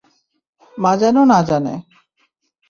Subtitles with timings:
[0.77, 1.73] মা যেন না জানে।